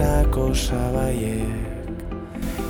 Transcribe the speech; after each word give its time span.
Bertako 0.00 0.54
sabaiek 0.56 1.68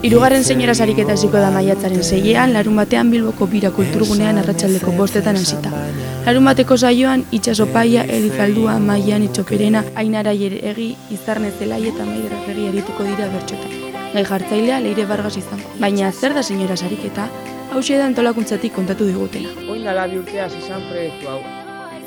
Hirugarren 0.03 0.43
senyora 0.43 0.75
sariketa 0.75 1.15
hasiko 1.15 1.39
da 1.39 1.51
maiatzaren 1.55 2.03
seiean, 2.03 2.55
larun 2.57 2.81
batean 2.81 3.13
Bilboko 3.15 3.47
bira 3.53 3.71
kulturgunean 3.77 4.41
arratsaldeko 4.41 4.95
bostetan 4.97 5.39
hasita. 5.39 5.71
Larun 6.25 6.49
bateko 6.49 6.79
saioan, 6.81 7.23
itxaso 7.39 7.69
paia, 7.77 8.03
elizaldua, 8.17 8.79
maian, 8.89 9.29
itxoperena, 9.29 9.85
ainara 10.03 10.33
egi, 10.33 10.89
izarne 11.19 11.53
zelai 11.53 11.81
eta 11.93 12.09
maider 12.09 12.35
egi 12.41 12.67
erituko 12.73 13.07
dira 13.13 13.31
bertxotan. 13.37 13.79
Gai 14.17 14.27
jartzailea 14.33 14.83
leire 14.89 15.07
bargaz 15.07 15.37
izango. 15.45 15.79
Baina 15.79 16.11
zer 16.11 16.35
da 16.35 16.43
senyora 16.43 16.77
sariketa, 16.77 17.29
hau 17.71 17.87
da 17.87 18.05
antolakuntzatik 18.11 18.75
kontatu 18.75 19.07
digutena. 19.07 19.55
Oin 19.71 19.85
dala 19.85 20.09
bi 20.09 20.19
urtea 20.25 20.51
izan 20.65 20.83
proiektu 20.91 21.29
hau. 21.29 21.41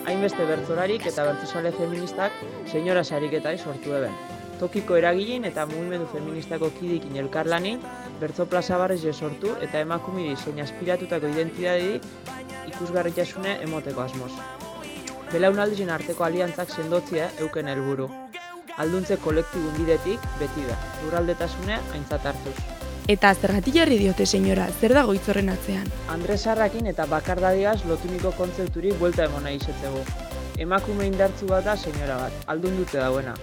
Hainbeste 0.03 0.51
bertzorarik 0.51 1.05
eta 1.07 1.31
bertzosale 1.31 1.71
feministak 1.71 2.31
senyora 2.67 3.03
sariketa 3.03 3.57
sortu 3.57 3.93
eben 3.93 4.42
tokiko 4.59 4.97
eragilein 4.99 5.45
eta 5.49 5.65
mugimendu 5.69 6.07
feministako 6.11 6.69
kidekin 6.79 7.17
elkarlanin, 7.23 7.81
bertzo 8.19 8.45
plaza 8.45 8.77
barrez 8.77 9.01
sortu 9.13 9.55
eta 9.61 9.79
emakumiri 9.79 10.35
zein 10.35 10.61
aspiratutako 10.61 11.27
identidadi 11.27 11.99
ikusgarritasune 12.73 13.57
emoteko 13.63 14.01
asmoz. 14.01 14.31
Belaunaldien 15.31 15.89
arteko 15.89 16.23
aliantzak 16.23 16.69
sendotzia 16.69 17.29
euken 17.39 17.67
helburu. 17.67 18.09
Alduntze 18.77 19.17
kolektibun 19.17 19.73
bidetik 19.77 20.21
beti 20.39 20.65
da, 20.67 20.77
uraldetasune 21.07 21.79
aintzat 21.93 22.25
hartuz. 22.31 22.55
Eta 23.09 23.33
zergatik 23.33 23.75
jarri 23.75 23.97
diote, 23.99 24.25
senyora, 24.25 24.69
zer 24.79 24.93
dago 24.95 25.13
itzorren 25.17 25.51
atzean? 25.51 25.89
Andres 26.13 26.45
Arrakin 26.47 26.87
eta 26.93 27.05
Bakardadiaz 27.11 27.81
lotuniko 27.89 28.31
kontzepturi 28.37 28.93
buelta 29.01 29.27
emona 29.27 29.51
izetzegu. 29.57 30.05
Emakume 30.63 31.09
indartzu 31.11 31.49
bat 31.51 31.67
da, 31.67 31.75
senyora 31.75 32.21
bat, 32.23 32.41
aldun 32.55 32.79
dute 32.79 33.01
dauena 33.01 33.35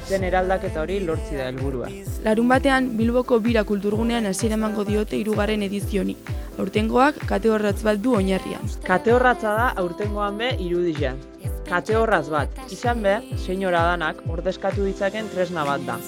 itzen 0.00 0.24
eraldaketa 0.28 0.82
hori 0.82 1.00
lortzi 1.06 1.36
da 1.38 1.48
helburua. 1.50 1.88
Larun 2.24 2.48
batean, 2.48 2.88
Bilboko 2.98 3.38
bira 3.44 3.64
kulturgunean 3.68 4.26
hasiera 4.30 4.58
emango 4.58 4.84
diote 4.88 5.18
irugarren 5.18 5.62
edizioni. 5.68 6.16
Aurtengoak 6.62 7.22
kate 7.28 7.50
horratz 7.50 7.80
bat 7.86 8.00
du 8.04 8.14
oinarrian. 8.18 8.68
Kate 8.84 9.12
horratza 9.14 9.54
da 9.56 9.68
aurtengoan 9.82 10.36
be 10.38 10.50
irudizean. 10.60 11.20
Kate 11.68 11.96
horratz 11.96 12.28
bat, 12.28 12.58
izan 12.74 13.02
be, 13.02 13.14
senyora 13.40 13.82
danak 13.88 14.20
ordezkatu 14.28 14.84
ditzaken 14.84 15.30
tresna 15.32 15.64
bat 15.64 15.86
da. 15.88 15.98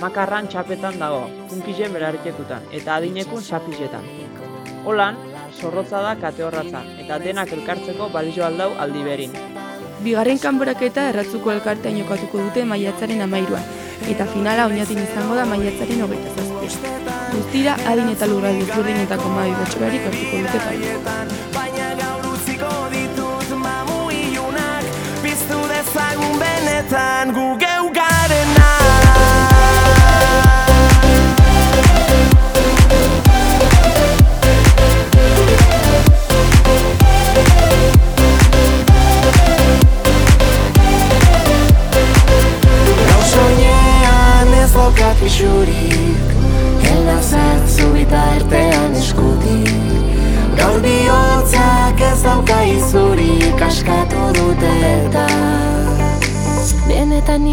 Makarran 0.00 0.46
txapetan 0.48 1.00
dago, 1.02 1.24
kunkizen 1.50 1.92
berarrikekutan, 1.96 2.70
eta 2.72 3.00
adinekun 3.00 3.42
sapizetan. 3.42 4.06
Holan, 4.86 5.18
zorrotza 5.60 6.00
da 6.06 6.14
kate 6.22 6.46
horratza, 6.46 6.84
eta 7.02 7.18
denak 7.18 7.52
elkartzeko 7.58 8.08
balizio 8.14 8.46
aldau 8.46 8.70
aldi 8.78 9.04
berin. 9.04 9.59
Bigarren 10.00 10.38
kanboraketa 10.40 11.02
erratzuko 11.10 11.50
elkartean 11.52 11.98
jokatuko 12.00 12.38
dute 12.46 12.62
maiatzaren 12.64 13.20
amairuan, 13.26 13.66
eta 14.08 14.24
finala 14.32 14.64
oinatin 14.70 15.02
izango 15.02 15.36
da 15.36 15.44
maiatzaren 15.50 16.00
hogeita 16.06 16.32
zazpi. 16.36 16.70
Guztira, 17.34 17.74
adin 17.90 18.08
eta 18.14 18.28
lurra 18.30 18.54
dizurdinetako 18.56 19.32
mabi 19.34 19.52
batxorarik 19.58 20.06
hartuko 20.08 20.40
dute 20.46 20.62
paia. 20.64 20.94
Baina 21.56 21.90
gaur 22.00 22.30
utziko 22.32 22.70
ditut 22.94 23.52
mamu 23.66 23.98
ilunak, 24.22 24.88
biztu 25.26 25.60
dezagun 25.74 26.40
benetan 26.44 27.36
pixurik 45.30 46.30
Hela 46.82 47.18
zartzu 47.22 47.92
bitartean 47.94 48.94
eskutik. 48.98 49.70
Gaur 50.58 50.80
bihotzak 50.82 52.02
ez 52.02 52.22
dauka 52.24 52.58
izurik 52.66 53.62
Askatu 53.62 54.32
dute 54.34 54.72
eta. 54.90 55.26
Benetan 56.88 57.46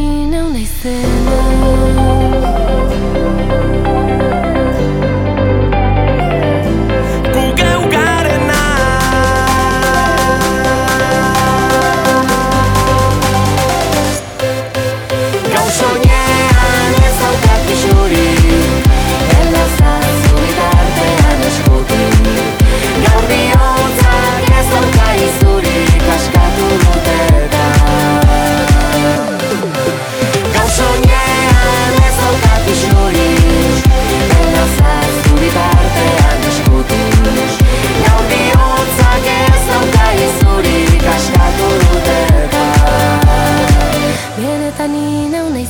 nina 44.85 45.43
unai 45.49 45.65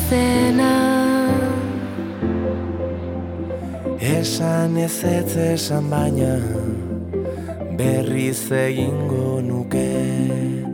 Esan 4.00 4.78
ez 4.78 5.04
ez 5.04 5.36
esan 5.54 5.90
baina 5.90 6.36
berriz 7.78 8.52
egingo 8.52 9.40
nuke 9.42 10.67